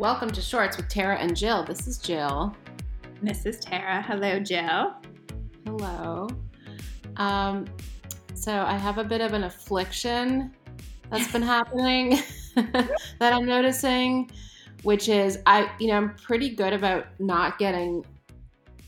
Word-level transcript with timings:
Welcome 0.00 0.30
to 0.30 0.40
Shorts 0.40 0.78
with 0.78 0.88
Tara 0.88 1.18
and 1.18 1.36
Jill. 1.36 1.62
This 1.62 1.86
is 1.86 1.98
Jill. 1.98 2.56
This 3.20 3.44
is 3.44 3.60
Tara. 3.60 4.00
Hello, 4.00 4.40
Jill. 4.40 4.94
Hello. 5.66 6.26
Um, 7.16 7.66
so 8.32 8.50
I 8.50 8.78
have 8.78 8.96
a 8.96 9.04
bit 9.04 9.20
of 9.20 9.34
an 9.34 9.44
affliction 9.44 10.52
that's 11.10 11.30
been 11.30 11.42
happening 11.56 12.18
that 12.54 12.94
I'm 13.20 13.44
noticing, 13.44 14.30
which 14.84 15.10
is 15.10 15.38
I, 15.44 15.70
you 15.78 15.88
know, 15.88 15.98
I'm 15.98 16.14
pretty 16.14 16.56
good 16.56 16.72
about 16.72 17.08
not 17.18 17.58
getting 17.58 18.02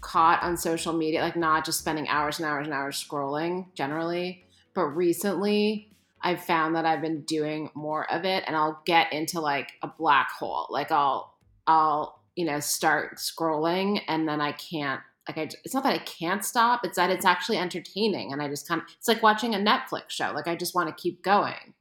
caught 0.01 0.43
on 0.43 0.57
social 0.57 0.95
media, 0.95 1.21
like 1.21 1.37
not 1.37 1.67
just 1.67 1.79
spending 1.79 2.09
hours 2.09 2.39
and 2.39 2.49
hours 2.49 2.67
and 2.67 2.73
hours 2.73 3.07
scrolling 3.07 3.67
generally. 3.75 4.47
But 4.73 4.87
recently, 4.87 5.92
I've 6.23 6.45
found 6.45 6.77
that 6.77 6.87
I've 6.87 7.01
been 7.01 7.23
doing 7.23 7.71
more 7.75 8.11
of 8.13 8.25
it 8.25 8.45
and 8.47 8.57
I'll 8.57 8.81
get 8.87 9.13
into 9.13 9.41
like 9.41 9.73
a 9.83 9.89
black 9.89 10.31
hole. 10.31 10.67
Like 10.71 10.91
I'll 10.91 11.35
I'll, 11.67 12.23
you 12.37 12.45
know, 12.45 12.61
start 12.61 13.17
scrolling 13.17 14.01
and 14.09 14.29
then 14.29 14.41
I 14.41 14.53
can't 14.53 15.01
like 15.29 15.39
I 15.39 15.43
it's 15.65 15.75
not 15.75 15.83
that 15.85 15.95
I 15.95 15.99
can't 15.99 16.45
stop, 16.45 16.85
it's 16.85 16.97
that 16.97 17.11
it's 17.11 17.25
actually 17.25 17.59
entertaining 17.59 18.33
and 18.33 18.41
I 18.41 18.49
just 18.49 18.69
kind 18.69 18.81
of 18.81 18.87
it's 18.97 19.09
like 19.09 19.23
watching 19.23 19.55
a 19.55 19.59
Netflix 19.59 20.11
show. 20.11 20.33
Like 20.35 20.49
I 20.49 20.57
just 20.57 20.75
want 20.75 20.89
to 20.89 21.03
keep 21.03 21.23
going. 21.23 21.75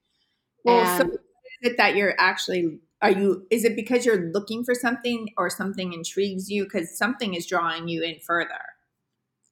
Well, 0.64 0.86
and, 0.86 0.98
so 0.98 1.14
is 1.14 1.72
it 1.72 1.78
that 1.78 1.96
you're 1.96 2.16
actually 2.20 2.80
are 3.02 3.12
you 3.12 3.46
is 3.52 3.64
it 3.64 3.76
because 3.76 4.06
you're 4.06 4.32
looking 4.32 4.64
for 4.64 4.76
something 4.76 5.30
or 5.38 5.50
something 5.50 5.94
intrigues 5.94 6.50
you 6.50 6.66
cuz 6.68 6.98
something 6.98 7.34
is 7.34 7.46
drawing 7.46 7.88
you 7.88 8.04
in 8.04 8.20
further? 8.20 8.62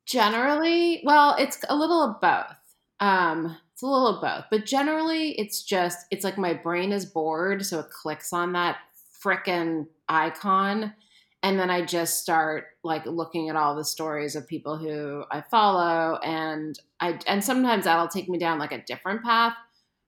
Generally, 0.06 1.04
well, 1.06 1.36
it's 1.38 1.64
a 1.70 1.76
little 1.76 2.02
of 2.02 2.22
both. 2.22 2.58
Um 3.00 3.58
it's 3.80 3.84
a 3.84 3.88
little 3.88 4.08
of 4.08 4.22
both, 4.22 4.44
but 4.52 4.66
generally 4.66 5.32
it's 5.40 5.64
just 5.64 6.06
it's 6.12 6.26
like 6.26 6.38
my 6.38 6.54
brain 6.54 6.92
is 6.92 7.06
bored, 7.06 7.66
so 7.66 7.80
it 7.80 7.90
clicks 7.90 8.34
on 8.34 8.52
that 8.52 8.78
frickin' 9.24 9.88
icon 10.10 10.94
and 11.42 11.58
then 11.58 11.70
I 11.70 11.86
just 11.86 12.22
start 12.22 12.66
like 12.84 13.06
looking 13.06 13.50
at 13.50 13.56
all 13.56 13.76
the 13.76 13.86
stories 13.86 14.36
of 14.36 14.48
people 14.48 14.78
who 14.78 15.24
I 15.32 15.42
follow 15.42 16.18
and 16.18 16.78
I 17.00 17.20
and 17.28 17.44
sometimes 17.44 17.86
that'll 17.86 18.10
take 18.10 18.28
me 18.28 18.38
down 18.38 18.60
like 18.60 18.74
a 18.74 18.84
different 18.84 19.24
path, 19.24 19.54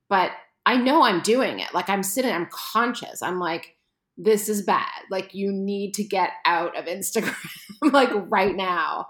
but 0.10 0.32
I 0.66 0.76
know 0.76 1.04
I'm 1.04 1.22
doing 1.22 1.60
it. 1.60 1.74
Like 1.74 1.90
I'm 1.90 2.04
sitting 2.04 2.34
I'm 2.34 2.50
conscious. 2.52 3.22
I'm 3.22 3.40
like 3.40 3.78
this 4.18 4.50
is 4.50 4.64
bad. 4.64 5.04
Like 5.10 5.34
you 5.34 5.54
need 5.54 5.94
to 5.94 6.04
get 6.04 6.32
out 6.46 6.78
of 6.78 6.86
Instagram 6.86 7.34
like 7.94 8.10
right 8.30 8.56
now. 8.56 9.08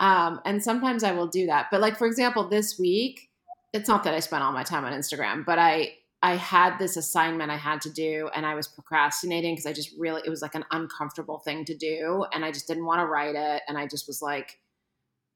Um, 0.00 0.40
and 0.44 0.60
sometimes 0.60 1.04
I 1.04 1.12
will 1.12 1.28
do 1.28 1.46
that. 1.46 1.68
But 1.70 1.80
like 1.80 1.96
for 1.96 2.08
example, 2.08 2.48
this 2.48 2.76
week, 2.76 3.30
it's 3.72 3.88
not 3.88 4.04
that 4.04 4.14
I 4.14 4.20
spent 4.20 4.42
all 4.42 4.52
my 4.52 4.62
time 4.62 4.84
on 4.84 4.92
Instagram, 4.92 5.44
but 5.44 5.58
I 5.58 5.94
I 6.24 6.36
had 6.36 6.78
this 6.78 6.96
assignment 6.96 7.50
I 7.50 7.56
had 7.56 7.80
to 7.80 7.90
do 7.90 8.30
and 8.32 8.46
I 8.46 8.54
was 8.54 8.68
procrastinating 8.68 9.54
because 9.54 9.66
I 9.66 9.72
just 9.72 9.90
really 9.98 10.22
it 10.24 10.30
was 10.30 10.42
like 10.42 10.54
an 10.54 10.64
uncomfortable 10.70 11.38
thing 11.40 11.64
to 11.64 11.76
do 11.76 12.24
and 12.32 12.44
I 12.44 12.52
just 12.52 12.68
didn't 12.68 12.86
want 12.86 13.00
to 13.00 13.06
write 13.06 13.34
it 13.34 13.62
and 13.66 13.76
I 13.76 13.88
just 13.88 14.06
was 14.06 14.22
like 14.22 14.58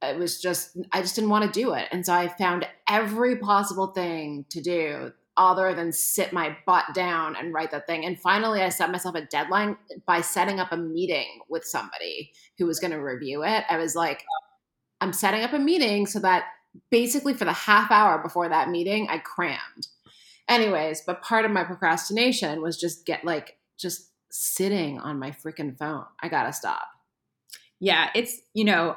it 0.02 0.16
was 0.16 0.40
just 0.40 0.76
I 0.92 1.00
just 1.02 1.16
didn't 1.16 1.30
want 1.30 1.52
to 1.52 1.60
do 1.60 1.72
it. 1.72 1.88
And 1.90 2.06
so 2.06 2.12
I 2.12 2.28
found 2.28 2.68
every 2.88 3.36
possible 3.36 3.88
thing 3.88 4.44
to 4.50 4.60
do 4.60 5.12
other 5.36 5.74
than 5.74 5.92
sit 5.92 6.32
my 6.32 6.56
butt 6.66 6.84
down 6.94 7.36
and 7.36 7.52
write 7.52 7.70
that 7.70 7.86
thing. 7.86 8.06
And 8.06 8.18
finally 8.18 8.62
I 8.62 8.68
set 8.68 8.90
myself 8.90 9.16
a 9.16 9.22
deadline 9.22 9.76
by 10.06 10.20
setting 10.20 10.60
up 10.60 10.72
a 10.72 10.76
meeting 10.76 11.40
with 11.48 11.64
somebody 11.64 12.32
who 12.58 12.66
was 12.66 12.78
going 12.78 12.92
to 12.92 13.02
review 13.02 13.42
it. 13.42 13.64
I 13.68 13.76
was 13.76 13.96
like 13.96 14.24
I'm 15.00 15.12
setting 15.12 15.42
up 15.42 15.52
a 15.52 15.58
meeting 15.58 16.06
so 16.06 16.20
that 16.20 16.44
basically 16.90 17.34
for 17.34 17.44
the 17.44 17.52
half 17.52 17.90
hour 17.90 18.22
before 18.22 18.48
that 18.48 18.70
meeting, 18.70 19.08
I 19.08 19.18
crammed. 19.18 19.88
Anyways, 20.48 21.02
but 21.06 21.22
part 21.22 21.44
of 21.44 21.50
my 21.50 21.64
procrastination 21.64 22.62
was 22.62 22.78
just 22.78 23.04
get 23.04 23.24
like 23.24 23.58
just 23.78 24.10
sitting 24.30 24.98
on 25.00 25.18
my 25.18 25.30
freaking 25.30 25.76
phone. 25.76 26.04
I 26.22 26.28
gotta 26.28 26.52
stop. 26.52 26.86
Yeah, 27.80 28.10
it's 28.14 28.40
you 28.54 28.64
know, 28.64 28.96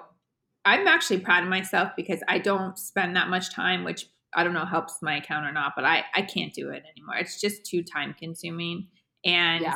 I'm 0.65 0.87
actually 0.87 1.19
proud 1.19 1.43
of 1.43 1.49
myself 1.49 1.91
because 1.95 2.21
I 2.27 2.39
don't 2.39 2.77
spend 2.77 3.15
that 3.15 3.29
much 3.29 3.53
time, 3.53 3.83
which 3.83 4.07
I 4.33 4.43
don't 4.43 4.53
know 4.53 4.65
helps 4.65 5.01
my 5.01 5.17
account 5.17 5.45
or 5.45 5.51
not, 5.51 5.73
but 5.75 5.85
I 5.85 6.03
I 6.13 6.21
can't 6.21 6.53
do 6.53 6.69
it 6.69 6.83
anymore. 6.95 7.15
It's 7.15 7.41
just 7.41 7.65
too 7.65 7.83
time 7.83 8.15
consuming, 8.17 8.87
and 9.25 9.63
yeah. 9.63 9.75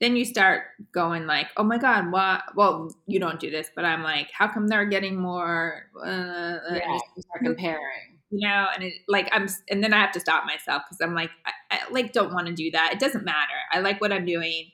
then 0.00 0.16
you 0.16 0.24
start 0.24 0.64
going 0.92 1.26
like, 1.26 1.46
oh 1.56 1.64
my 1.64 1.78
god, 1.78 2.10
what? 2.10 2.42
Well, 2.56 2.94
you 3.06 3.20
don't 3.20 3.38
do 3.38 3.50
this, 3.50 3.70
but 3.74 3.84
I'm 3.84 4.02
like, 4.02 4.30
how 4.32 4.48
come 4.48 4.66
they're 4.66 4.86
getting 4.86 5.16
more? 5.16 5.86
Uh, 5.96 6.58
yeah, 6.70 6.92
you 6.92 7.00
start 7.22 7.44
comparing. 7.44 8.18
You 8.30 8.48
know 8.48 8.66
and 8.74 8.82
it 8.82 8.94
like 9.06 9.28
i'm 9.32 9.46
and 9.70 9.84
then 9.84 9.94
i 9.94 10.00
have 10.00 10.10
to 10.12 10.18
stop 10.18 10.44
myself 10.44 10.82
because 10.88 11.00
i'm 11.00 11.14
like 11.14 11.30
I, 11.46 11.52
I, 11.70 11.92
like 11.92 12.12
don't 12.12 12.32
want 12.32 12.48
to 12.48 12.52
do 12.52 12.70
that. 12.72 12.90
It 12.92 12.98
doesn't 12.98 13.24
matter. 13.24 13.52
I 13.72 13.80
like 13.80 14.00
what 14.00 14.12
i'm 14.12 14.24
doing. 14.24 14.72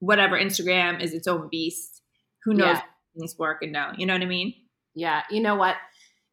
Whatever 0.00 0.36
instagram 0.36 1.00
is 1.00 1.14
its 1.14 1.28
own 1.28 1.48
beast. 1.48 2.02
Who 2.44 2.54
knows 2.54 2.76
yeah. 2.76 2.82
things 3.16 3.36
work 3.38 3.62
and 3.62 3.72
don't 3.72 3.98
you 3.98 4.06
know 4.06 4.14
what 4.14 4.22
i 4.22 4.26
mean? 4.26 4.54
Yeah 4.94 5.22
you 5.30 5.40
know 5.40 5.54
what? 5.54 5.76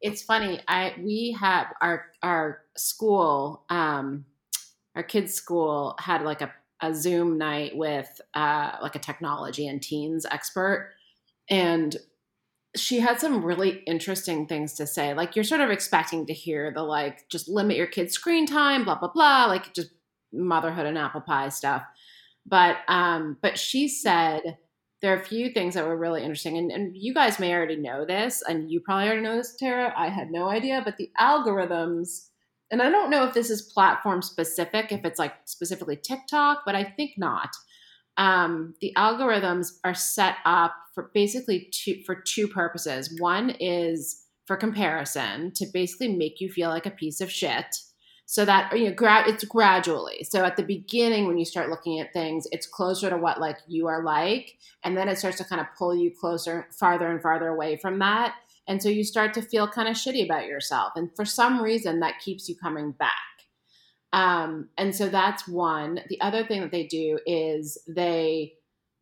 It's 0.00 0.22
funny 0.22 0.60
i 0.66 0.94
we 0.98 1.36
have 1.38 1.68
our 1.80 2.06
our 2.22 2.62
school 2.76 3.64
um 3.70 4.24
our 4.96 5.02
kids 5.02 5.32
school 5.32 5.94
had 5.98 6.22
like 6.22 6.40
a, 6.40 6.52
a 6.80 6.92
zoom 6.92 7.38
night 7.38 7.76
with 7.76 8.20
uh 8.34 8.72
like 8.82 8.96
a 8.96 9.00
technology 9.00 9.68
and 9.68 9.80
teens 9.80 10.26
expert. 10.28 10.92
And 11.48 11.96
she 12.76 12.98
had 13.00 13.20
some 13.20 13.44
really 13.44 13.82
interesting 13.86 14.46
things 14.46 14.74
to 14.74 14.86
say. 14.86 15.14
Like 15.14 15.36
you're 15.36 15.44
sort 15.44 15.60
of 15.60 15.70
expecting 15.70 16.26
to 16.26 16.32
hear 16.32 16.72
the 16.72 16.82
like 16.82 17.28
just 17.28 17.48
limit 17.48 17.76
your 17.76 17.86
kids' 17.86 18.14
screen 18.14 18.46
time, 18.46 18.84
blah 18.84 18.98
blah 18.98 19.12
blah, 19.12 19.46
like 19.46 19.74
just 19.74 19.90
motherhood 20.32 20.86
and 20.86 20.98
apple 20.98 21.20
pie 21.20 21.48
stuff. 21.48 21.84
But 22.46 22.78
um, 22.88 23.38
but 23.40 23.58
she 23.58 23.88
said 23.88 24.58
there 25.00 25.12
are 25.14 25.20
a 25.20 25.24
few 25.24 25.50
things 25.50 25.74
that 25.74 25.86
were 25.86 25.96
really 25.96 26.22
interesting, 26.22 26.56
and, 26.56 26.70
and 26.70 26.96
you 26.96 27.14
guys 27.14 27.38
may 27.38 27.54
already 27.54 27.76
know 27.76 28.04
this, 28.04 28.42
and 28.48 28.70
you 28.70 28.80
probably 28.80 29.06
already 29.06 29.22
know 29.22 29.36
this, 29.36 29.54
Tara. 29.56 29.92
I 29.96 30.08
had 30.08 30.30
no 30.30 30.48
idea, 30.48 30.82
but 30.84 30.96
the 30.96 31.10
algorithms, 31.20 32.28
and 32.70 32.82
I 32.82 32.90
don't 32.90 33.10
know 33.10 33.24
if 33.24 33.34
this 33.34 33.50
is 33.50 33.62
platform 33.62 34.22
specific, 34.22 34.92
if 34.92 35.04
it's 35.04 35.18
like 35.18 35.34
specifically 35.44 35.96
TikTok, 35.96 36.62
but 36.66 36.74
I 36.74 36.84
think 36.84 37.12
not 37.18 37.50
um, 38.16 38.74
the 38.80 38.92
algorithms 38.96 39.72
are 39.84 39.94
set 39.94 40.36
up 40.44 40.74
for 40.94 41.10
basically 41.14 41.68
two 41.72 42.02
for 42.06 42.14
two 42.14 42.46
purposes. 42.48 43.14
One 43.18 43.50
is 43.60 44.24
for 44.46 44.56
comparison 44.56 45.52
to 45.56 45.66
basically 45.72 46.14
make 46.14 46.40
you 46.40 46.50
feel 46.50 46.68
like 46.68 46.86
a 46.86 46.90
piece 46.90 47.20
of 47.20 47.30
shit. 47.30 47.66
So 48.26 48.44
that 48.46 48.76
you 48.78 48.88
know, 48.88 48.94
gra- 48.94 49.28
it's 49.28 49.44
gradually. 49.44 50.24
So 50.24 50.44
at 50.44 50.56
the 50.56 50.62
beginning, 50.62 51.26
when 51.26 51.36
you 51.36 51.44
start 51.44 51.68
looking 51.68 52.00
at 52.00 52.12
things, 52.12 52.46
it's 52.52 52.66
closer 52.66 53.10
to 53.10 53.18
what 53.18 53.40
like 53.40 53.58
you 53.68 53.86
are 53.86 54.02
like, 54.02 54.56
and 54.82 54.96
then 54.96 55.08
it 55.08 55.18
starts 55.18 55.38
to 55.38 55.44
kind 55.44 55.60
of 55.60 55.66
pull 55.76 55.94
you 55.94 56.10
closer, 56.18 56.68
farther 56.78 57.10
and 57.10 57.20
farther 57.20 57.48
away 57.48 57.76
from 57.76 57.98
that. 57.98 58.34
And 58.66 58.82
so 58.82 58.88
you 58.88 59.04
start 59.04 59.34
to 59.34 59.42
feel 59.42 59.68
kind 59.68 59.88
of 59.88 59.96
shitty 59.96 60.24
about 60.24 60.46
yourself, 60.46 60.92
and 60.96 61.14
for 61.14 61.26
some 61.26 61.60
reason, 61.60 62.00
that 62.00 62.20
keeps 62.20 62.48
you 62.48 62.56
coming 62.56 62.92
back. 62.92 63.12
Um, 64.14 64.68
and 64.78 64.94
so 64.94 65.08
that's 65.08 65.48
one. 65.48 66.00
The 66.08 66.20
other 66.20 66.46
thing 66.46 66.60
that 66.60 66.70
they 66.70 66.86
do 66.86 67.18
is 67.26 67.76
they 67.88 68.54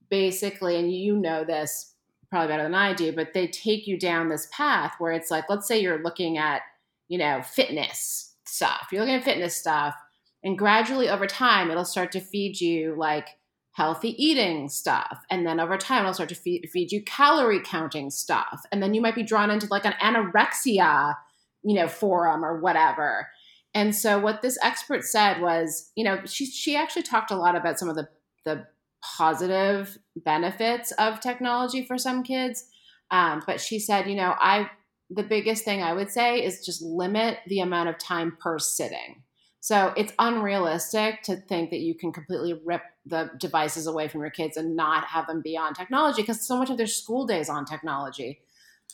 basically, 0.08 0.76
and 0.78 0.90
you 0.90 1.16
know 1.16 1.44
this 1.44 1.94
probably 2.30 2.48
better 2.48 2.62
than 2.62 2.74
I 2.74 2.94
do, 2.94 3.12
but 3.12 3.34
they 3.34 3.46
take 3.46 3.86
you 3.86 3.98
down 3.98 4.30
this 4.30 4.48
path 4.50 4.94
where 4.98 5.12
it's 5.12 5.30
like, 5.30 5.44
let's 5.50 5.68
say 5.68 5.78
you're 5.80 6.02
looking 6.02 6.38
at, 6.38 6.62
you 7.08 7.18
know, 7.18 7.42
fitness 7.42 8.34
stuff. 8.46 8.88
You're 8.90 9.02
looking 9.02 9.16
at 9.16 9.24
fitness 9.24 9.54
stuff, 9.54 9.94
and 10.42 10.58
gradually 10.58 11.10
over 11.10 11.26
time, 11.26 11.70
it'll 11.70 11.84
start 11.84 12.10
to 12.12 12.20
feed 12.20 12.58
you 12.58 12.94
like 12.96 13.28
healthy 13.72 14.10
eating 14.22 14.70
stuff. 14.70 15.18
And 15.30 15.46
then 15.46 15.60
over 15.60 15.76
time, 15.76 16.00
it'll 16.00 16.14
start 16.14 16.30
to 16.30 16.34
feed, 16.34 16.70
feed 16.72 16.90
you 16.90 17.02
calorie 17.02 17.60
counting 17.62 18.08
stuff. 18.08 18.62
And 18.72 18.82
then 18.82 18.94
you 18.94 19.03
might 19.03 19.15
be 19.15 19.22
drawn 19.22 19.50
into 19.50 19.66
like 19.70 19.84
an 19.84 19.94
anorexia, 20.00 21.16
you 21.62 21.74
know, 21.74 21.88
forum 21.88 22.44
or 22.44 22.60
whatever. 22.60 23.28
And 23.74 23.95
so 23.95 24.19
what 24.19 24.42
this 24.42 24.59
expert 24.63 25.04
said 25.04 25.41
was, 25.41 25.91
you 25.97 26.04
know, 26.04 26.21
she 26.24 26.47
she 26.47 26.77
actually 26.77 27.03
talked 27.03 27.30
a 27.30 27.36
lot 27.36 27.57
about 27.57 27.78
some 27.78 27.89
of 27.89 27.97
the 27.97 28.09
the 28.45 28.66
positive 29.16 29.98
benefits 30.16 30.92
of 30.92 31.21
technology 31.21 31.84
for 31.84 31.98
some 31.98 32.22
kids. 32.22 32.65
Um, 33.10 33.42
but 33.47 33.60
she 33.60 33.78
said, 33.78 34.09
you 34.09 34.15
know, 34.15 34.34
I 34.39 34.71
the 35.10 35.22
biggest 35.22 35.65
thing 35.65 35.83
I 35.83 35.92
would 35.92 36.10
say 36.10 36.45
is 36.45 36.65
just 36.65 36.83
limit 36.83 37.39
the 37.47 37.60
amount 37.60 37.89
of 37.89 37.98
time 37.98 38.36
per 38.41 38.59
sitting. 38.59 39.22
So 39.60 39.92
it's 39.97 40.13
unrealistic 40.18 41.22
to 41.25 41.36
think 41.36 41.71
that 41.71 41.80
you 41.80 41.95
can 41.95 42.13
completely 42.13 42.60
rip 42.65 42.83
the 43.07 43.30
devices 43.39 43.86
away 43.86 44.09
from 44.09 44.21
your 44.21 44.30
kids 44.30 44.57
and 44.57 44.75
not 44.75 45.04
have 45.04 45.27
them 45.27 45.41
be 45.41 45.57
on 45.57 45.75
technology 45.75 46.22
because 46.22 46.47
so 46.47 46.57
much 46.57 46.71
of 46.71 46.78
their 46.78 46.86
school 46.86 47.27
day 47.27 47.41
is 47.41 47.48
on 47.48 47.65
technology. 47.65 48.41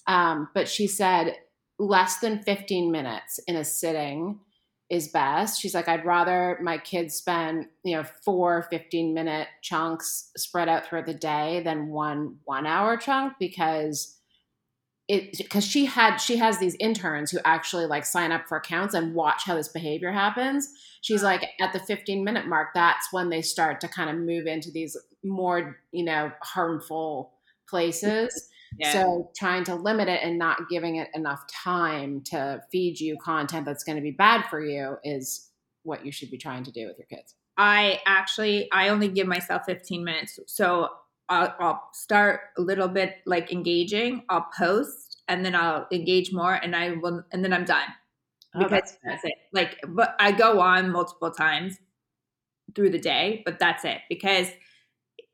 Um, 0.07 0.49
but 0.55 0.69
she 0.69 0.87
said 0.87 1.37
less 1.79 2.19
than 2.19 2.43
15 2.43 2.91
minutes 2.91 3.39
in 3.47 3.57
a 3.57 3.65
sitting 3.65 4.41
is 4.90 5.08
best. 5.08 5.61
She's 5.61 5.75
like, 5.75 5.88
I'd 5.88 6.06
rather 6.06 6.58
my 6.62 6.79
kids 6.79 7.14
spend, 7.14 7.67
you 7.85 7.96
know, 7.96 8.05
four 8.25 8.67
15 8.70 9.12
minute 9.12 9.49
chunks 9.62 10.31
spread 10.37 10.69
out 10.69 10.87
throughout 10.87 11.06
the 11.06 11.14
day 11.14 11.61
than 11.64 11.88
one 11.88 12.37
one 12.44 12.67
hour 12.67 12.96
chunk 12.96 13.35
because 13.38 14.17
it 15.08 15.37
because 15.37 15.64
she 15.64 15.87
had 15.87 16.17
she 16.17 16.37
has 16.37 16.58
these 16.58 16.76
interns 16.81 17.31
who 17.31 17.38
actually 17.44 17.87
like 17.87 18.05
sign 18.05 18.32
up 18.32 18.46
for 18.46 18.56
accounts 18.56 18.94
and 18.94 19.14
watch 19.14 19.44
how 19.44 19.55
this 19.55 19.69
behavior 19.69 20.12
happens. 20.12 20.70
She's 21.02 21.23
like 21.23 21.44
at 21.61 21.73
the 21.73 21.81
15 21.81 22.25
minute 22.25 22.46
mark, 22.46 22.69
that's 22.75 23.12
when 23.12 23.29
they 23.29 23.43
start 23.43 23.81
to 23.82 23.88
kind 23.88 24.08
of 24.08 24.17
move 24.17 24.46
into 24.46 24.70
these 24.70 24.96
more, 25.23 25.79
you 25.93 26.05
know, 26.05 26.32
harmful 26.43 27.32
places. 27.69 28.49
Yeah. 28.79 28.93
So 28.93 29.31
trying 29.37 29.65
to 29.65 29.75
limit 29.75 30.09
it 30.09 30.21
and 30.23 30.39
not 30.39 30.69
giving 30.69 30.97
it 30.97 31.09
enough 31.15 31.45
time 31.53 32.23
to 32.27 32.63
feed 32.71 33.01
you 33.01 33.17
content 33.23 33.67
that's 33.67 33.85
going 33.85 33.97
to 33.97 34.03
be 34.03 34.13
bad 34.13 34.45
for 34.49 34.61
you 34.61 34.97
is 35.05 35.51
what 35.83 36.05
you 36.05 36.13
should 36.13 36.31
be 36.31 36.39
trying 36.39 36.65
to 36.65 36.73
do 36.73 36.87
with 36.87 36.99
your 36.99 37.07
kids. 37.07 37.35
I 37.57 38.01
actually 38.07 38.71
I 38.73 38.89
only 38.89 39.09
give 39.09 39.27
myself 39.27 39.63
15 39.67 40.05
minutes. 40.05 40.39
So 40.47 40.89
I'll, 41.29 41.55
I'll 41.59 41.83
start 41.93 42.41
a 42.57 42.63
little 42.63 42.89
bit 42.89 43.17
like 43.27 43.53
engaging. 43.53 44.23
I'll 44.29 44.49
post 44.57 45.23
and 45.29 45.45
then 45.45 45.55
I'll 45.55 45.87
engage 45.93 46.33
more, 46.33 46.55
and 46.55 46.75
I 46.75 46.93
will, 46.93 47.23
and 47.33 47.45
then 47.45 47.53
I'm 47.53 47.67
done 47.67 47.85
Oh, 48.55 48.61
because 48.61 48.71
that's 48.71 48.99
that's 49.05 49.25
it. 49.25 49.35
Like, 49.53 49.79
but 49.87 50.15
I 50.19 50.33
go 50.33 50.61
on 50.61 50.91
multiple 50.91 51.31
times 51.31 51.77
through 52.75 52.91
the 52.91 52.99
day, 52.99 53.43
but 53.45 53.59
that's 53.59 53.85
it 53.85 53.99
because 54.09 54.49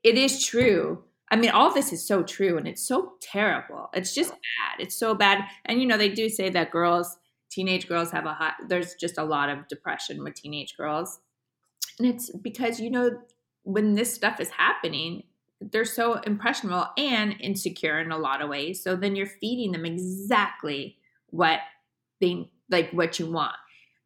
it 0.03 0.19
is 0.19 0.45
true. 0.45 1.05
I 1.35 1.37
mean, 1.37 1.51
all 1.51 1.75
this 1.75 1.93
is 1.93 2.07
so 2.07 2.23
true 2.23 2.57
and 2.57 2.69
it's 2.69 2.87
so 2.87 3.15
terrible. 3.21 3.91
It's 3.93 4.15
just 4.15 4.31
bad. 4.31 4.79
It's 4.79 4.95
so 4.95 5.17
bad. 5.17 5.43
And 5.65 5.81
you 5.81 5.87
know, 5.89 5.99
they 5.99 6.09
do 6.09 6.29
say 6.29 6.49
that 6.51 6.71
girls, 6.71 7.19
teenage 7.51 7.89
girls 7.89 8.13
have 8.13 8.25
a 8.25 8.33
hot 8.33 8.55
there's 8.69 8.95
just 8.95 9.19
a 9.19 9.25
lot 9.25 9.49
of 9.49 9.67
depression 9.67 10.23
with 10.23 10.35
teenage 10.35 10.77
girls. 10.77 11.19
And 11.99 12.07
it's 12.07 12.31
because 12.31 12.79
you 12.79 12.89
know 12.89 13.19
when 13.65 13.97
this 13.97 14.15
stuff 14.15 14.39
is 14.39 14.49
happening, 14.51 15.25
they're 15.61 15.85
so 15.85 16.21
impressionable 16.21 16.87
and 16.97 17.35
insecure 17.41 17.99
in 17.99 18.13
a 18.13 18.19
lot 18.19 18.41
of 18.41 18.49
ways. 18.49 18.81
So 18.81 18.95
then 18.95 19.17
you're 19.17 19.27
feeding 19.27 19.73
them 19.73 19.85
exactly 19.85 20.99
what 21.31 21.59
they 22.21 22.49
like 22.71 22.93
what 22.93 23.19
you 23.19 23.29
want. 23.29 23.57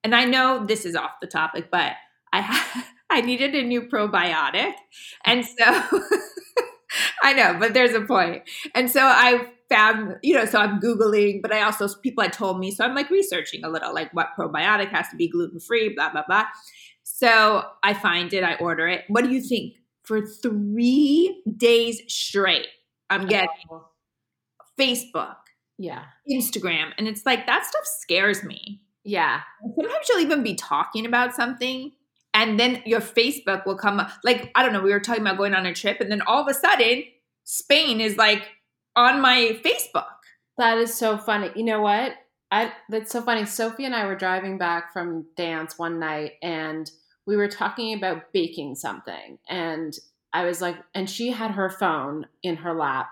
And 0.03 0.15
I 0.15 0.25
know 0.25 0.65
this 0.65 0.87
is 0.87 0.97
off 0.97 1.21
the 1.21 1.27
topic, 1.27 1.71
but 1.71 1.93
I 2.33 2.41
ha- 2.41 2.87
I 3.11 3.21
needed 3.21 3.55
a 3.55 3.63
new 3.65 3.83
probiotic. 3.83 4.73
And 5.27 5.45
so 5.45 5.83
I 7.23 7.33
know, 7.33 7.57
but 7.59 7.75
there's 7.75 7.95
a 7.95 8.01
point. 8.01 8.43
And 8.75 8.91
so 8.91 9.01
I 9.03 9.47
found, 9.69 10.17
you 10.23 10.35
know, 10.35 10.45
so 10.45 10.59
I'm 10.59 10.81
Googling, 10.81 11.43
but 11.43 11.53
I 11.53 11.63
also, 11.63 11.89
people 12.03 12.23
had 12.23 12.33
told 12.33 12.59
me, 12.59 12.71
so 12.71 12.85
I'm 12.85 12.95
like 12.95 13.11
researching 13.11 13.65
a 13.65 13.69
little, 13.69 13.93
like 13.95 14.13
what 14.15 14.29
probiotic 14.39 14.91
has 14.91 15.09
to 15.11 15.17
be 15.17 15.29
gluten 15.29 15.61
free, 15.61 15.95
blah, 15.95 16.11
blah, 16.11 16.25
blah. 16.27 16.45
So 17.05 17.65
I 17.83 17.95
find 17.95 18.33
it, 18.33 18.45
I 18.45 18.55
order 18.57 18.87
it. 18.89 19.05
What 19.09 19.25
do 19.25 19.31
you 19.31 19.41
think? 19.41 19.75
For 20.05 20.25
three 20.25 21.43
days 21.57 22.01
straight, 22.09 22.69
I'm 23.11 23.23
oh. 23.23 23.27
getting 23.27 23.49
Facebook, 24.79 25.37
Yeah. 25.77 26.05
Instagram, 26.31 26.93
and 26.97 27.07
it's 27.07 27.27
like 27.27 27.47
that 27.47 27.67
stuff 27.67 27.85
scares 27.85 28.43
me. 28.43 28.81
Yeah. 29.05 29.41
Sometimes 29.75 30.07
you'll 30.09 30.21
even 30.21 30.43
be 30.43 30.55
talking 30.55 31.05
about 31.05 31.35
something 31.35 31.93
and 32.39 32.59
then 32.59 32.81
your 32.87 33.01
Facebook 33.01 33.67
will 33.67 33.77
come 33.77 33.99
up. 33.99 34.11
Like, 34.23 34.53
I 34.55 34.63
don't 34.63 34.73
know, 34.73 34.81
we 34.81 34.93
were 34.93 35.01
talking 35.01 35.23
about 35.23 35.39
going 35.39 35.55
on 35.55 35.67
a 35.67 35.75
trip, 35.75 36.01
and 36.01 36.09
then 36.11 36.23
all 36.23 36.41
of 36.41 36.47
a 36.47 36.55
sudden, 36.55 37.03
Spain 37.43 38.01
is 38.01 38.17
like 38.17 38.45
on 38.95 39.21
my 39.21 39.59
Facebook. 39.65 40.07
That 40.57 40.79
is 40.79 40.95
so 40.95 41.19
funny. 41.19 41.51
You 41.57 41.65
know 41.65 41.81
what? 41.81 42.13
I 42.53 42.73
that's 42.89 43.11
so 43.11 43.23
funny. 43.23 43.45
Sophie 43.45 43.85
and 43.85 43.95
I 43.95 44.07
were 44.07 44.15
driving 44.15 44.57
back 44.57 44.93
from 44.93 45.27
dance 45.37 45.79
one 45.79 45.99
night 45.99 46.35
and 46.43 46.91
we 47.27 47.37
were 47.37 47.49
talking 47.49 47.93
about 47.93 48.33
baking 48.33 48.75
something 48.77 49.39
and 49.49 49.95
I 50.33 50.45
was 50.45 50.63
like 50.63 50.77
and 50.95 51.11
she 51.11 51.31
had 51.31 51.51
her 51.51 51.69
phone 51.69 52.27
in 52.43 52.57
her 52.57 52.73
lap 52.73 53.11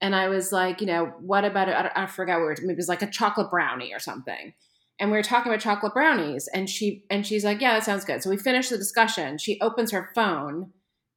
and 0.00 0.16
I 0.16 0.28
was 0.28 0.50
like, 0.50 0.80
you 0.80 0.86
know, 0.86 1.12
what 1.20 1.44
about 1.44 1.68
it? 1.68 1.92
I, 1.94 2.06
forgot 2.06 2.36
what 2.36 2.40
we 2.40 2.46
were, 2.46 2.56
maybe 2.62 2.72
it 2.72 2.76
was 2.76 2.88
like 2.88 3.02
a 3.02 3.10
chocolate 3.10 3.50
brownie 3.50 3.92
or 3.92 3.98
something. 3.98 4.54
And 5.00 5.10
we 5.10 5.16
were 5.16 5.22
talking 5.22 5.50
about 5.50 5.62
chocolate 5.62 5.94
brownies 5.94 6.48
and 6.52 6.68
she 6.68 7.04
and 7.10 7.26
she's 7.26 7.44
like, 7.44 7.60
"Yeah, 7.60 7.74
that 7.74 7.84
sounds 7.84 8.04
good." 8.04 8.22
So 8.22 8.30
we 8.30 8.36
finished 8.36 8.70
the 8.70 8.78
discussion. 8.78 9.38
She 9.38 9.58
opens 9.60 9.90
her 9.92 10.10
phone 10.14 10.72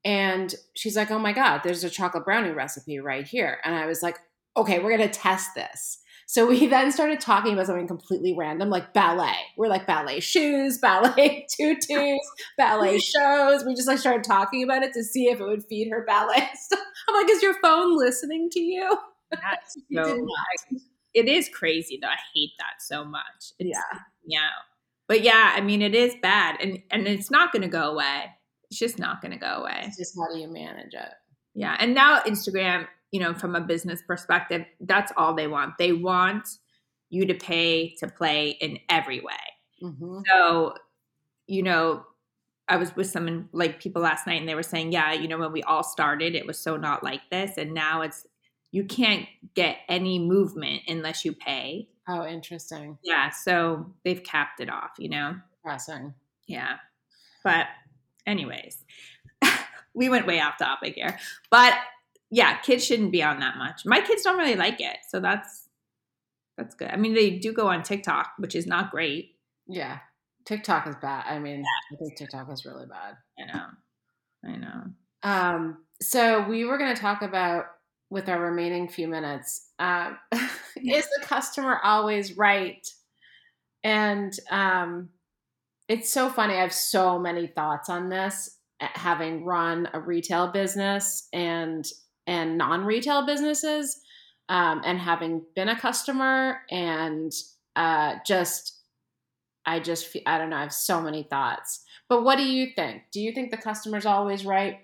and 0.05 0.55
she's 0.73 0.95
like, 0.95 1.11
"Oh 1.11 1.19
my 1.19 1.33
god, 1.33 1.61
there's 1.63 1.83
a 1.83 1.89
chocolate 1.89 2.25
brownie 2.25 2.51
recipe 2.51 2.99
right 2.99 3.27
here." 3.27 3.59
And 3.63 3.75
I 3.75 3.85
was 3.85 4.01
like, 4.01 4.17
"Okay, 4.57 4.79
we're 4.79 4.95
going 4.95 5.09
to 5.09 5.19
test 5.19 5.49
this." 5.55 5.99
So 6.25 6.47
we 6.47 6.67
then 6.67 6.91
started 6.91 7.19
talking 7.19 7.53
about 7.53 7.67
something 7.67 7.87
completely 7.87 8.33
random, 8.37 8.69
like 8.69 8.93
ballet. 8.93 9.35
We're 9.57 9.67
like 9.67 9.85
ballet 9.85 10.19
shoes, 10.19 10.77
ballet 10.81 11.45
tutus, 11.49 12.19
ballet 12.57 12.99
shows. 12.99 13.65
We 13.65 13.75
just 13.75 13.87
like 13.87 13.99
started 13.99 14.23
talking 14.23 14.63
about 14.63 14.83
it 14.83 14.93
to 14.93 15.03
see 15.03 15.25
if 15.27 15.39
it 15.39 15.45
would 15.45 15.63
feed 15.65 15.89
her 15.91 16.03
ballet 16.05 16.49
stuff. 16.55 16.79
I'm 17.07 17.15
like, 17.15 17.29
is 17.29 17.43
your 17.43 17.55
phone 17.61 17.97
listening 17.97 18.49
to 18.51 18.59
you? 18.59 18.97
That's 19.31 19.77
You 19.89 20.03
did 20.03 20.09
so, 20.09 20.15
not. 20.15 20.81
It 21.13 21.27
is 21.27 21.49
crazy 21.49 21.99
though. 22.01 22.07
I 22.07 22.17
hate 22.33 22.51
that 22.59 22.81
so 22.81 23.05
much. 23.05 23.53
It's, 23.59 23.69
Yeah. 23.69 23.99
Yeah. 24.25 24.49
But 25.07 25.21
yeah, 25.21 25.53
I 25.55 25.61
mean, 25.61 25.81
it 25.81 25.93
is 25.93 26.15
bad 26.21 26.57
and, 26.61 26.81
and 26.91 27.07
it's 27.07 27.29
not 27.29 27.51
going 27.51 27.61
to 27.61 27.67
go 27.67 27.91
away. 27.91 28.25
It's 28.69 28.79
just 28.79 28.97
not 28.97 29.21
going 29.21 29.31
to 29.31 29.37
go 29.37 29.61
away. 29.61 29.81
It's 29.83 29.97
just 29.97 30.17
how 30.17 30.33
do 30.33 30.39
you 30.39 30.47
manage 30.47 30.93
it? 30.93 31.13
Yeah. 31.53 31.75
And 31.79 31.93
now 31.93 32.21
Instagram, 32.21 32.87
you 33.11 33.19
know, 33.19 33.33
from 33.33 33.55
a 33.55 33.61
business 33.61 34.01
perspective, 34.01 34.65
that's 34.79 35.11
all 35.17 35.33
they 35.33 35.47
want. 35.47 35.77
They 35.77 35.91
want 35.91 36.47
you 37.09 37.25
to 37.25 37.33
pay 37.35 37.93
to 37.99 38.07
play 38.07 38.57
in 38.61 38.79
every 38.89 39.19
way. 39.19 39.33
hmm 39.81 40.19
So, 40.31 40.73
you 41.45 41.61
know, 41.61 42.05
I 42.69 42.77
was 42.77 42.95
with 42.95 43.07
some 43.07 43.49
like 43.51 43.79
people 43.81 44.01
last 44.01 44.25
night 44.25 44.39
and 44.39 44.47
they 44.47 44.55
were 44.55 44.63
saying, 44.63 44.93
yeah, 44.93 45.11
you 45.11 45.27
know, 45.27 45.37
when 45.37 45.51
we 45.51 45.61
all 45.63 45.83
started, 45.83 46.33
it 46.33 46.47
was 46.47 46.57
so 46.57 46.77
not 46.77 47.03
like 47.03 47.21
this. 47.29 47.57
And 47.57 47.73
now 47.73 48.01
it's, 48.01 48.25
you 48.73 48.83
can't 48.83 49.27
get 49.53 49.77
any 49.87 50.17
movement 50.17 50.81
unless 50.87 51.23
you 51.23 51.31
pay. 51.31 51.89
Oh, 52.09 52.25
interesting. 52.25 52.97
Yeah. 53.03 53.29
So 53.29 53.93
they've 54.03 54.23
capped 54.23 54.59
it 54.59 54.69
off, 54.69 54.93
you 54.97 55.09
know? 55.09 55.35
Depressing. 55.51 56.15
Yeah. 56.47 56.77
But, 57.43 57.67
anyways, 58.25 58.83
we 59.93 60.09
went 60.09 60.25
way 60.25 60.41
off 60.41 60.57
topic 60.57 60.95
here. 60.95 61.19
But 61.51 61.75
yeah, 62.31 62.57
kids 62.57 62.83
shouldn't 62.83 63.11
be 63.11 63.21
on 63.21 63.39
that 63.41 63.57
much. 63.57 63.83
My 63.85 64.01
kids 64.01 64.23
don't 64.23 64.39
really 64.39 64.55
like 64.55 64.81
it. 64.81 64.97
So 65.07 65.19
that's, 65.19 65.69
that's 66.57 66.73
good. 66.73 66.89
I 66.89 66.95
mean, 66.95 67.13
they 67.13 67.29
do 67.37 67.53
go 67.53 67.67
on 67.67 67.83
TikTok, 67.83 68.31
which 68.39 68.55
is 68.55 68.65
not 68.65 68.89
great. 68.89 69.35
Yeah. 69.67 69.99
TikTok 70.45 70.87
is 70.87 70.95
bad. 70.99 71.25
I 71.27 71.37
mean, 71.37 71.63
I 71.63 71.95
think 71.97 72.17
TikTok 72.17 72.51
is 72.51 72.65
really 72.65 72.87
bad. 72.87 73.17
I 73.39 73.55
know. 73.55 73.65
I 74.51 74.55
know. 74.57 74.83
Um, 75.21 75.77
so 76.01 76.47
we 76.47 76.65
were 76.65 76.79
going 76.79 76.95
to 76.95 76.99
talk 76.99 77.21
about 77.21 77.67
with 78.13 78.29
our 78.29 78.39
remaining 78.39 78.87
few 78.87 79.07
minutes. 79.07 79.69
Um, 79.79 80.19
is 80.77 81.07
the 81.17 81.23
customer 81.23 81.79
always 81.83 82.37
right? 82.37 82.87
And 83.83 84.31
um, 84.51 85.09
it's 85.89 86.13
so 86.13 86.29
funny. 86.29 86.53
I 86.53 86.61
have 86.61 86.73
so 86.73 87.17
many 87.17 87.47
thoughts 87.47 87.89
on 87.89 88.09
this, 88.09 88.57
uh, 88.79 88.87
having 88.93 89.43
run 89.43 89.89
a 89.93 89.99
retail 89.99 90.51
business 90.51 91.27
and 91.33 91.85
and 92.25 92.57
non-retail 92.57 93.25
businesses, 93.25 93.99
um, 94.47 94.81
and 94.85 94.97
having 94.97 95.41
been 95.55 95.67
a 95.67 95.77
customer, 95.77 96.59
and 96.71 97.33
uh, 97.75 98.15
just 98.25 98.79
I 99.65 99.79
just 99.79 100.15
I 100.27 100.37
don't 100.37 100.51
know. 100.51 100.57
I 100.57 100.61
have 100.61 100.71
so 100.71 101.01
many 101.01 101.23
thoughts. 101.23 101.83
But 102.07 102.23
what 102.23 102.37
do 102.37 102.45
you 102.45 102.67
think? 102.75 103.03
Do 103.11 103.19
you 103.19 103.31
think 103.33 103.49
the 103.49 103.57
customer's 103.57 104.05
always 104.05 104.45
right? 104.45 104.81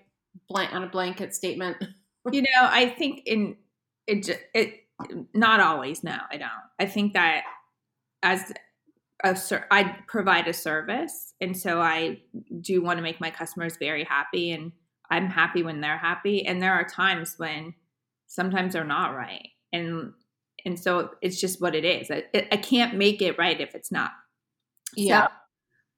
Blank 0.48 0.74
on 0.74 0.82
a 0.82 0.88
blanket 0.88 1.32
statement. 1.32 1.76
you 2.32 2.42
know, 2.42 2.48
I 2.60 2.88
think 2.88 3.22
in 3.26 3.56
it, 4.06 4.28
it, 4.54 4.74
not 5.34 5.60
always. 5.60 6.04
No, 6.04 6.16
I 6.30 6.36
don't. 6.36 6.50
I 6.78 6.86
think 6.86 7.14
that 7.14 7.44
as 8.22 8.52
a 9.22 9.36
ser- 9.36 9.66
I 9.70 9.96
provide 10.06 10.48
a 10.48 10.52
service, 10.52 11.34
and 11.40 11.56
so 11.56 11.80
I 11.80 12.20
do 12.60 12.82
want 12.82 12.98
to 12.98 13.02
make 13.02 13.20
my 13.20 13.30
customers 13.30 13.76
very 13.78 14.04
happy, 14.04 14.50
and 14.50 14.72
I'm 15.10 15.28
happy 15.28 15.62
when 15.62 15.80
they're 15.80 15.98
happy. 15.98 16.44
And 16.46 16.62
there 16.62 16.74
are 16.74 16.84
times 16.84 17.34
when 17.36 17.74
sometimes 18.26 18.74
they're 18.74 18.84
not 18.84 19.14
right, 19.14 19.48
and 19.72 20.12
and 20.64 20.78
so 20.78 21.10
it's 21.22 21.40
just 21.40 21.60
what 21.60 21.74
it 21.74 21.84
is. 21.84 22.10
I, 22.10 22.24
I 22.52 22.56
can't 22.56 22.96
make 22.96 23.22
it 23.22 23.38
right 23.38 23.60
if 23.60 23.74
it's 23.74 23.90
not. 23.90 24.10
Yeah. 24.96 25.26
So, 25.26 25.32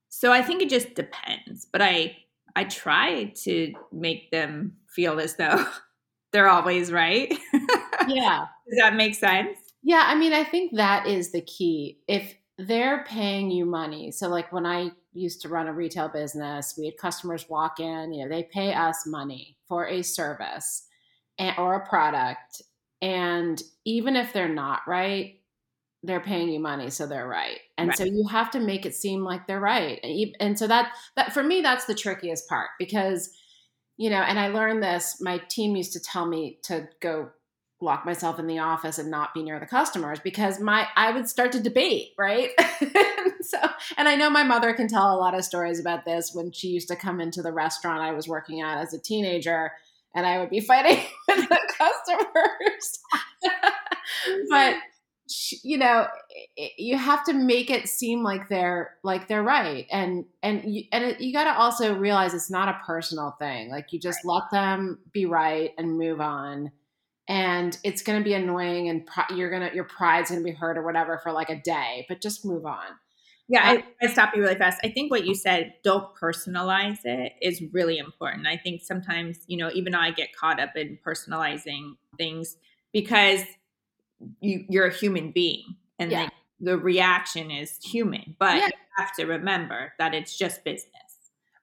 so 0.09 0.33
I 0.33 0.43
think 0.43 0.63
it 0.63 0.71
just 0.71 0.95
depends, 0.95 1.67
but 1.73 1.83
I 1.83 2.17
I 2.55 2.65
try 2.65 3.33
to 3.45 3.73
make 3.93 4.31
them 4.31 4.77
feel 4.89 5.19
as 5.21 5.37
though 5.37 5.65
they're 6.33 6.49
always 6.49 6.91
right. 6.91 7.33
Yeah. 8.09 8.47
Does 8.69 8.79
that 8.79 8.97
make 8.97 9.15
sense? 9.15 9.57
Yeah. 9.83 10.05
I 10.07 10.17
mean, 10.17 10.33
I 10.33 10.43
think 10.43 10.77
that 10.77 11.07
is 11.07 11.31
the 11.31 11.41
key. 11.41 12.01
If 12.09 12.35
they're 12.59 13.05
paying 13.05 13.51
you 13.51 13.65
money, 13.65 14.11
so 14.11 14.29
like 14.29 14.53
when 14.53 14.67
I 14.67 14.91
used 15.13 15.43
to 15.43 15.49
run 15.49 15.69
a 15.69 15.73
retail 15.73 16.09
business, 16.09 16.75
we 16.77 16.87
had 16.87 16.97
customers 16.97 17.49
walk 17.49 17.81
in, 17.81 18.13
you 18.13 18.25
know, 18.25 18.29
they 18.29 18.43
pay 18.43 18.73
us 18.75 19.07
money 19.07 19.57
for 19.69 19.87
a 19.87 20.03
service 20.03 20.87
and, 21.39 21.57
or 21.59 21.75
a 21.75 21.87
product. 21.89 22.63
And 23.01 23.63
even 23.85 24.17
if 24.17 24.33
they're 24.33 24.49
not 24.49 24.81
right, 24.87 25.39
they're 26.03 26.21
paying 26.21 26.49
you 26.49 26.59
money, 26.59 26.91
so 26.91 27.07
they're 27.07 27.29
right. 27.29 27.61
And 27.79 27.95
so 27.95 28.03
you 28.03 28.27
have 28.29 28.51
to 28.53 28.61
make 28.61 28.87
it 28.87 28.95
seem 28.95 29.23
like 29.23 29.47
they're 29.47 29.61
right. 29.61 30.01
And, 30.03 30.37
and 30.41 30.59
so 30.59 30.67
that 30.67 30.93
that 31.15 31.33
for 31.33 31.45
me, 31.45 31.61
that's 31.61 31.85
the 31.85 31.95
trickiest 31.95 32.49
part 32.49 32.71
because, 32.79 33.31
you 33.97 34.11
know, 34.11 34.21
and 34.21 34.39
I 34.39 34.49
learned 34.49 34.83
this. 34.83 35.21
My 35.21 35.39
team 35.49 35.77
used 35.77 35.93
to 35.93 36.01
tell 36.01 36.27
me 36.27 36.59
to 36.65 36.89
go 37.01 37.31
lock 37.81 38.07
myself 38.07 38.39
in 38.39 38.47
the 38.47 38.61
office 38.61 38.99
and 38.99 39.11
not 39.11 39.35
be 39.35 39.43
near 39.43 39.59
the 39.59 39.67
customers 39.67 40.21
because 40.21 40.61
my 40.61 40.87
I 40.97 41.11
would 41.11 41.29
start 41.29 41.53
to 41.53 41.61
debate, 41.61 42.11
right? 42.19 42.51
so 43.41 43.59
and 43.97 44.09
I 44.09 44.15
know 44.15 44.31
my 44.31 44.45
mother 44.45 44.73
can 44.73 44.89
tell 44.89 45.15
a 45.15 45.19
lot 45.19 45.35
of 45.35 45.45
stories 45.45 45.81
about 45.81 46.05
this 46.05 46.31
when 46.33 46.53
she 46.53 46.69
used 46.69 46.89
to 46.89 46.97
come 46.97 47.21
into 47.21 47.43
the 47.43 47.53
restaurant 47.53 48.01
I 48.01 48.13
was 48.13 48.29
working 48.29 48.61
at 48.61 48.79
as 48.79 48.95
a 48.95 49.01
teenager 49.01 49.73
and 50.15 50.27
I 50.27 50.39
would 50.39 50.51
be 50.51 50.61
fighting 50.61 50.99
with 51.29 51.49
the 51.49 51.61
customers. 51.77 53.01
but 54.51 54.77
you 55.63 55.79
know 55.79 56.07
you 56.77 56.97
have 56.97 57.25
to 57.25 57.33
make 57.33 57.71
it 57.71 57.89
seem 57.89 58.23
like 58.23 58.49
they're 58.49 58.97
like 59.03 59.29
they're 59.29 59.43
right. 59.43 59.87
And 59.91 60.25
and 60.43 60.63
you, 60.65 60.85
and 60.93 61.05
it, 61.05 61.21
you 61.21 61.33
got 61.33 61.45
to 61.45 61.59
also 61.59 61.95
realize 61.95 62.35
it's 62.35 62.51
not 62.51 62.69
a 62.69 62.81
personal 62.87 63.37
thing. 63.39 63.71
Like 63.71 63.93
you 63.93 64.01
just 64.01 64.21
right. 64.25 64.35
let 64.35 64.51
them 64.51 64.99
be 65.13 65.27
right 65.27 65.71
and 65.79 65.99
move 65.99 66.21
on. 66.21 66.73
And 67.29 67.77
it's 67.85 68.03
going 68.03 68.19
to 68.19 68.25
be 68.25 68.35
annoying 68.35 68.89
and 68.89 69.09
you're 69.35 69.51
going 69.51 69.69
to 69.69 69.75
your 69.75 69.85
pride's 69.85 70.31
going 70.31 70.43
to 70.43 70.45
be 70.45 70.55
hurt 70.55 70.77
or 70.77 70.83
whatever 70.83 71.19
for 71.23 71.33
like 71.33 71.51
a 71.51 71.61
day 71.61 72.07
but 72.09 72.21
just 72.21 72.45
move 72.45 72.67
on. 72.67 72.87
Yeah 73.49 73.63
I, 73.65 73.85
I 74.05 74.09
stop 74.09 74.35
you 74.35 74.43
really 74.43 74.57
fast. 74.57 74.81
I 74.85 74.91
think 74.91 75.11
what 75.11 75.25
you 75.25 75.33
oh. 75.33 75.41
said 75.43 75.75
don't 75.83 76.15
personalize 76.15 76.99
it 77.05 77.33
is 77.41 77.63
really 77.73 77.99
important. 77.99 78.47
I 78.47 78.57
think 78.57 78.83
sometimes 78.83 79.39
you 79.47 79.57
know 79.57 79.71
even 79.73 79.95
i 79.95 80.11
get 80.11 80.35
caught 80.35 80.61
up 80.61 80.77
in 80.77 80.99
personalizing 81.05 81.97
things 82.19 82.57
because 82.93 83.43
you, 84.41 84.65
you're 84.69 84.87
a 84.87 84.93
human 84.95 85.31
being 85.31 85.77
and 85.99 86.11
yeah. 86.11 86.23
like 86.23 86.33
the 86.61 86.79
reaction 86.79 87.51
is 87.51 87.79
human 87.83 88.37
but 88.39 88.57
yeah. 88.57 88.67
you 88.67 88.73
have 88.97 89.15
to 89.15 89.25
remember 89.25 89.93
that 89.99 90.15
it's 90.15 90.37
just 90.37 90.65
business 90.65 90.91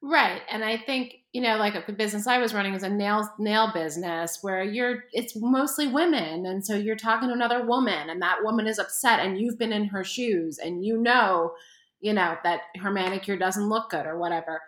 right 0.01 0.41
and 0.49 0.63
i 0.63 0.77
think 0.77 1.15
you 1.33 1.41
know 1.41 1.57
like 1.57 1.85
the 1.85 1.93
business 1.93 2.27
i 2.27 2.37
was 2.37 2.53
running 2.53 2.71
was 2.71 2.83
a 2.83 2.89
nail 2.89 3.29
nail 3.37 3.71
business 3.73 4.39
where 4.41 4.63
you're 4.63 5.03
it's 5.11 5.35
mostly 5.35 5.87
women 5.87 6.45
and 6.45 6.65
so 6.65 6.75
you're 6.75 6.95
talking 6.95 7.27
to 7.27 7.33
another 7.33 7.65
woman 7.65 8.09
and 8.09 8.21
that 8.21 8.43
woman 8.43 8.67
is 8.67 8.79
upset 8.79 9.19
and 9.19 9.39
you've 9.39 9.57
been 9.57 9.73
in 9.73 9.85
her 9.85 10.03
shoes 10.03 10.57
and 10.57 10.85
you 10.85 10.97
know 10.97 11.53
you 11.99 12.13
know 12.13 12.35
that 12.43 12.61
her 12.77 12.91
manicure 12.91 13.37
doesn't 13.37 13.69
look 13.69 13.89
good 13.89 14.05
or 14.05 14.17
whatever 14.17 14.61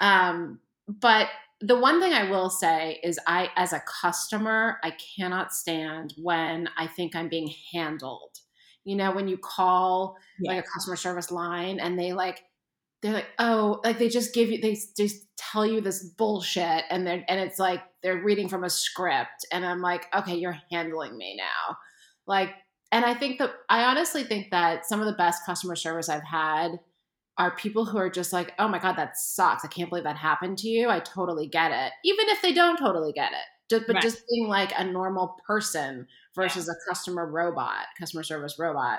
um 0.00 0.58
but 0.88 1.28
the 1.62 1.78
one 1.78 2.00
thing 2.00 2.12
I 2.12 2.28
will 2.30 2.50
say 2.50 3.00
is 3.02 3.18
I 3.26 3.50
as 3.56 3.72
a 3.72 3.82
customer, 4.02 4.78
I 4.82 4.92
cannot 5.16 5.54
stand 5.54 6.14
when 6.20 6.68
I 6.76 6.86
think 6.88 7.14
I'm 7.14 7.28
being 7.28 7.52
handled. 7.72 8.38
You 8.84 8.96
know, 8.96 9.12
when 9.12 9.28
you 9.28 9.38
call 9.38 10.16
like 10.44 10.64
a 10.64 10.68
customer 10.68 10.96
service 10.96 11.30
line 11.30 11.78
and 11.78 11.98
they 11.98 12.12
like 12.12 12.42
they're 13.00 13.12
like, 13.12 13.28
"Oh, 13.38 13.80
like 13.84 13.98
they 13.98 14.08
just 14.08 14.34
give 14.34 14.50
you 14.50 14.60
they 14.60 14.76
just 14.96 15.26
tell 15.36 15.64
you 15.64 15.80
this 15.80 16.02
bullshit 16.02 16.84
and 16.90 17.06
they're 17.06 17.24
and 17.28 17.40
it's 17.40 17.58
like 17.58 17.82
they're 18.02 18.22
reading 18.22 18.48
from 18.48 18.64
a 18.64 18.70
script 18.70 19.46
and 19.52 19.64
I'm 19.64 19.80
like, 19.80 20.06
"Okay, 20.14 20.34
you're 20.34 20.58
handling 20.70 21.16
me 21.16 21.36
now." 21.36 21.76
Like 22.26 22.50
and 22.90 23.04
I 23.04 23.14
think 23.14 23.38
that 23.38 23.52
I 23.68 23.84
honestly 23.84 24.24
think 24.24 24.50
that 24.50 24.84
some 24.86 25.00
of 25.00 25.06
the 25.06 25.12
best 25.12 25.46
customer 25.46 25.76
service 25.76 26.08
I've 26.08 26.24
had 26.24 26.72
are 27.38 27.56
people 27.56 27.84
who 27.84 27.98
are 27.98 28.10
just 28.10 28.32
like, 28.32 28.52
oh 28.58 28.68
my 28.68 28.78
God, 28.78 28.96
that 28.96 29.16
sucks. 29.16 29.64
I 29.64 29.68
can't 29.68 29.88
believe 29.88 30.04
that 30.04 30.16
happened 30.16 30.58
to 30.58 30.68
you. 30.68 30.90
I 30.90 31.00
totally 31.00 31.46
get 31.46 31.72
it. 31.72 31.92
Even 32.04 32.28
if 32.28 32.42
they 32.42 32.52
don't 32.52 32.76
totally 32.76 33.12
get 33.12 33.32
it. 33.32 33.38
Just, 33.70 33.86
but 33.86 33.94
right. 33.94 34.02
just 34.02 34.22
being 34.28 34.48
like 34.48 34.72
a 34.76 34.84
normal 34.84 35.36
person 35.46 36.06
versus 36.34 36.68
yeah. 36.68 36.74
a 36.74 36.88
customer 36.88 37.26
robot, 37.26 37.86
customer 37.98 38.22
service 38.22 38.58
robot. 38.58 38.98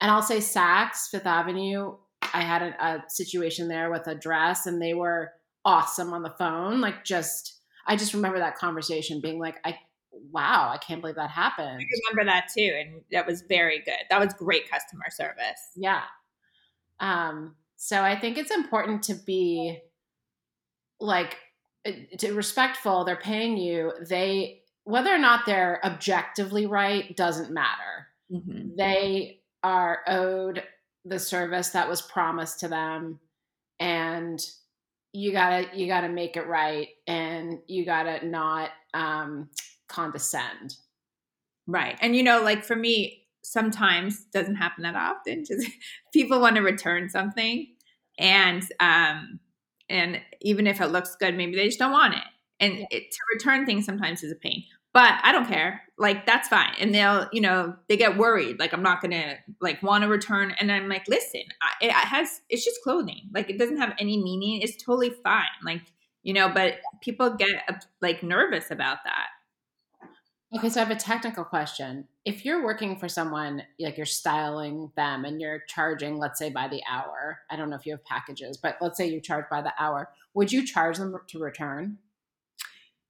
And 0.00 0.10
I'll 0.10 0.22
say 0.22 0.38
Saks, 0.38 1.08
Fifth 1.10 1.26
Avenue, 1.26 1.96
I 2.34 2.42
had 2.42 2.62
a, 2.62 2.84
a 2.84 3.04
situation 3.08 3.68
there 3.68 3.90
with 3.90 4.06
a 4.06 4.14
dress 4.14 4.66
and 4.66 4.80
they 4.80 4.92
were 4.92 5.32
awesome 5.64 6.12
on 6.12 6.22
the 6.22 6.34
phone. 6.38 6.82
Like 6.82 7.04
just, 7.04 7.60
I 7.86 7.96
just 7.96 8.12
remember 8.12 8.38
that 8.38 8.56
conversation 8.56 9.22
being 9.22 9.38
like, 9.38 9.56
I, 9.64 9.78
wow, 10.30 10.70
I 10.72 10.76
can't 10.78 11.00
believe 11.00 11.16
that 11.16 11.30
happened. 11.30 11.80
I 11.80 12.10
remember 12.10 12.30
that 12.30 12.48
too. 12.54 12.74
And 12.78 13.00
that 13.12 13.26
was 13.26 13.42
very 13.42 13.80
good. 13.84 14.04
That 14.10 14.20
was 14.20 14.34
great 14.34 14.70
customer 14.70 15.06
service. 15.10 15.70
Yeah. 15.76 16.02
Um, 16.98 17.54
so 17.82 18.02
I 18.02 18.14
think 18.14 18.36
it's 18.36 18.50
important 18.50 19.04
to 19.04 19.14
be 19.14 19.78
like 21.00 21.38
uh, 21.88 21.92
to 22.18 22.34
respectful. 22.34 23.04
They're 23.04 23.16
paying 23.16 23.56
you. 23.56 23.94
They 24.06 24.60
whether 24.84 25.14
or 25.14 25.18
not 25.18 25.46
they're 25.46 25.80
objectively 25.82 26.66
right 26.66 27.16
doesn't 27.16 27.50
matter. 27.50 28.08
Mm-hmm. 28.30 28.76
They 28.76 29.40
are 29.62 30.00
owed 30.06 30.62
the 31.06 31.18
service 31.18 31.70
that 31.70 31.88
was 31.88 32.02
promised 32.02 32.60
to 32.60 32.68
them, 32.68 33.18
and 33.80 34.38
you 35.14 35.32
gotta 35.32 35.66
you 35.74 35.86
gotta 35.86 36.10
make 36.10 36.36
it 36.36 36.46
right, 36.46 36.88
and 37.06 37.60
you 37.66 37.86
gotta 37.86 38.26
not 38.26 38.72
um, 38.92 39.48
condescend. 39.88 40.76
Right, 41.66 41.96
and 42.02 42.14
you 42.14 42.24
know, 42.24 42.42
like 42.42 42.62
for 42.62 42.76
me, 42.76 43.19
sometimes 43.42 44.24
doesn't 44.26 44.56
happen 44.56 44.82
that 44.82 44.96
often. 44.96 45.44
Just 45.44 45.66
people 46.12 46.40
want 46.40 46.56
to 46.56 46.62
return 46.62 47.08
something, 47.08 47.66
and 48.18 48.62
um, 48.80 49.40
and 49.88 50.20
even 50.40 50.66
if 50.66 50.80
it 50.80 50.88
looks 50.88 51.16
good, 51.16 51.36
maybe 51.36 51.56
they 51.56 51.66
just 51.66 51.78
don't 51.78 51.92
want 51.92 52.14
it. 52.14 52.24
And 52.60 52.78
yeah. 52.78 52.86
it, 52.90 53.10
to 53.10 53.18
return 53.34 53.66
things 53.66 53.86
sometimes 53.86 54.22
is 54.22 54.32
a 54.32 54.36
pain. 54.36 54.64
But 54.92 55.20
I 55.22 55.30
don't 55.30 55.46
care. 55.46 55.82
Like 55.98 56.26
that's 56.26 56.48
fine. 56.48 56.72
And 56.80 56.92
they'll, 56.92 57.28
you 57.32 57.40
know, 57.40 57.76
they 57.88 57.96
get 57.96 58.16
worried. 58.16 58.58
Like 58.58 58.72
I'm 58.72 58.82
not 58.82 59.00
gonna 59.00 59.36
like 59.60 59.82
want 59.82 60.02
to 60.02 60.08
return. 60.08 60.52
And 60.58 60.72
I'm 60.72 60.88
like, 60.88 61.06
listen, 61.08 61.42
I, 61.62 61.86
it 61.86 61.92
has. 61.92 62.40
It's 62.48 62.64
just 62.64 62.82
clothing. 62.82 63.30
Like 63.32 63.50
it 63.50 63.58
doesn't 63.58 63.76
have 63.76 63.94
any 63.98 64.16
meaning. 64.20 64.62
It's 64.62 64.82
totally 64.82 65.10
fine. 65.22 65.44
Like 65.64 65.82
you 66.22 66.32
know. 66.32 66.48
But 66.48 66.74
people 67.02 67.30
get 67.30 67.84
like 68.02 68.24
nervous 68.24 68.72
about 68.72 68.98
that. 69.04 69.28
Okay, 70.56 70.68
so 70.68 70.80
I 70.80 70.84
have 70.84 70.96
a 70.96 70.98
technical 70.98 71.44
question. 71.44 72.08
If 72.24 72.44
you're 72.44 72.64
working 72.64 72.96
for 72.96 73.08
someone, 73.08 73.62
like 73.78 73.96
you're 73.96 74.04
styling 74.04 74.90
them 74.96 75.24
and 75.24 75.40
you're 75.40 75.60
charging, 75.68 76.18
let's 76.18 76.40
say 76.40 76.50
by 76.50 76.66
the 76.66 76.82
hour, 76.90 77.38
I 77.48 77.54
don't 77.54 77.70
know 77.70 77.76
if 77.76 77.86
you 77.86 77.92
have 77.92 78.04
packages, 78.04 78.56
but 78.56 78.76
let's 78.80 78.96
say 78.96 79.06
you 79.06 79.20
charge 79.20 79.44
by 79.48 79.62
the 79.62 79.72
hour, 79.78 80.10
would 80.34 80.50
you 80.50 80.66
charge 80.66 80.98
them 80.98 81.14
to 81.28 81.38
return? 81.38 81.98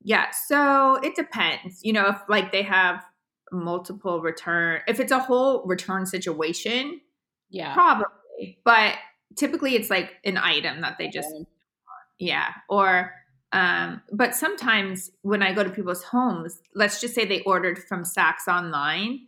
Yeah, 0.03 0.31
so 0.31 0.97
it 0.97 1.15
depends. 1.15 1.81
You 1.83 1.95
know, 1.95 2.09
if 2.09 2.17
like 2.29 2.53
they 2.53 2.63
have 2.63 3.05
multiple 3.53 4.21
return, 4.21 4.83
if 4.87 5.01
it's 5.01 5.13
a 5.13 5.19
whole 5.19 5.65
return 5.65 6.05
situation, 6.05 7.01
yeah, 7.49 7.73
probably. 7.73 8.59
But 8.65 8.97
typically 9.37 9.77
it's 9.77 9.89
like 9.89 10.13
an 10.27 10.37
item 10.37 10.83
that 10.83 10.99
they 10.99 11.09
just, 11.09 11.35
yeah, 12.19 12.49
or 12.69 13.15
um, 13.53 14.03
but 14.13 14.35
sometimes 14.35 15.11
when 15.23 15.43
I 15.43 15.53
go 15.53 15.65
to 15.65 15.71
people's 15.71 16.05
homes, 16.05 16.61
let's 16.75 17.01
just 17.01 17.15
say 17.15 17.25
they 17.25 17.41
ordered 17.43 17.79
from 17.79 18.05
Saks 18.05 18.47
online 18.49 19.27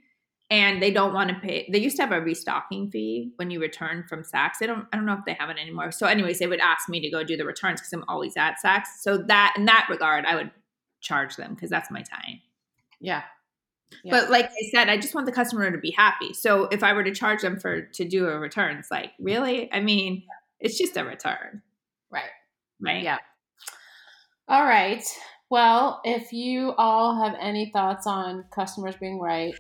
and 0.49 0.83
they 0.83 0.91
don't 0.91 1.12
want 1.12 1.31
to 1.31 1.37
pay. 1.37 1.69
They 1.73 1.79
used 1.79 1.97
to 1.97 2.02
have 2.02 2.12
a 2.12 2.21
restocking 2.21 2.91
fee 2.91 3.33
when 3.37 3.50
you 3.50 3.61
return 3.61 4.05
from 4.09 4.23
Saks. 4.23 4.59
They 4.61 4.67
don't. 4.67 4.87
I 4.93 4.97
don't 4.97 5.07
know 5.07 5.14
if 5.14 5.25
they 5.26 5.35
have 5.35 5.50
it 5.50 5.59
anymore. 5.59 5.91
So, 5.91 6.07
anyways, 6.07 6.38
they 6.38 6.47
would 6.47 6.61
ask 6.61 6.88
me 6.88 7.00
to 7.00 7.11
go 7.11 7.25
do 7.25 7.37
the 7.37 7.45
returns 7.45 7.81
because 7.81 7.93
I'm 7.93 8.05
always 8.07 8.37
at 8.37 8.57
Saks. 8.64 8.87
So 9.00 9.17
that 9.17 9.55
in 9.57 9.64
that 9.64 9.87
regard, 9.91 10.25
I 10.25 10.37
would 10.37 10.50
charge 11.00 11.37
them 11.37 11.55
because 11.55 11.71
that's 11.71 11.91
my 11.91 12.02
time. 12.02 12.41
Yeah. 13.00 13.23
yeah. 14.05 14.11
But 14.12 14.31
like 14.31 14.47
I 14.47 14.71
said, 14.71 14.88
I 14.88 14.99
just 14.99 15.14
want 15.14 15.26
the 15.26 15.33
customer 15.33 15.69
to 15.71 15.79
be 15.79 15.91
happy. 15.91 16.33
So 16.35 16.64
if 16.67 16.85
I 16.85 16.93
were 16.93 17.02
to 17.02 17.12
charge 17.12 17.43
them 17.43 17.59
for 17.59 17.83
to 17.83 18.05
do 18.05 18.29
a 18.29 18.38
return, 18.38 18.76
it's 18.76 18.91
like 18.91 19.12
really. 19.19 19.73
I 19.73 19.81
mean, 19.81 20.23
it's 20.61 20.79
just 20.79 20.97
a 20.97 21.05
return. 21.05 21.62
Right. 22.11 22.31
Right. 22.81 23.02
Yeah. 23.02 23.19
All 24.49 24.65
right. 24.65 25.05
Well, 25.51 26.01
if 26.05 26.33
you 26.33 26.73
all 26.79 27.23
have 27.23 27.37
any 27.39 27.71
thoughts 27.71 28.07
on 28.07 28.45
customers 28.51 28.97
being 28.97 29.21
right 29.21 29.55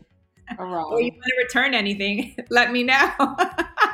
or 0.58 0.66
wrong, 0.66 0.86
or 0.92 1.00
you 1.00 1.12
want 1.12 1.24
to 1.24 1.36
return 1.38 1.74
anything, 1.74 2.34
let 2.50 2.72
me 2.72 2.82
know. 2.82 3.10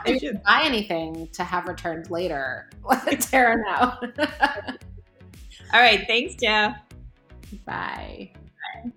if 0.07 0.23
you 0.23 0.35
buy 0.47 0.63
anything 0.65 1.29
to 1.33 1.45
have 1.45 1.67
returned 1.67 2.11
later, 2.11 2.71
let 2.85 3.21
Tara 3.21 3.57
know. 3.57 3.95
all 5.75 5.81
right. 5.81 6.05
Thanks, 6.07 6.37
Joe. 6.37 6.73
Bye. 7.67 8.31
Bye. 8.35 8.93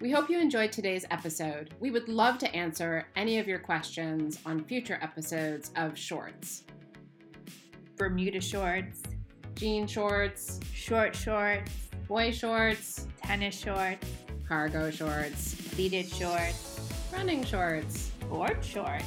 We 0.00 0.10
hope 0.10 0.28
you 0.28 0.38
enjoyed 0.38 0.72
today's 0.72 1.06
episode. 1.10 1.72
We 1.80 1.90
would 1.90 2.08
love 2.08 2.36
to 2.38 2.54
answer 2.54 3.06
any 3.16 3.38
of 3.38 3.48
your 3.48 3.60
questions 3.60 4.38
on 4.44 4.64
future 4.64 4.98
episodes 5.00 5.70
of 5.76 5.96
Shorts. 5.96 6.64
Bermuda 7.96 8.40
Shorts 8.40 9.02
jean 9.54 9.86
shorts, 9.86 10.60
short 10.72 11.14
shorts, 11.14 11.70
boy 12.08 12.30
shorts, 12.30 13.06
tennis 13.22 13.58
shorts, 13.58 14.06
cargo 14.48 14.90
shorts, 14.90 15.54
pleated 15.74 16.08
shorts, 16.08 16.80
running 17.12 17.44
shorts, 17.44 18.10
board 18.28 18.58
shorts 18.64 19.04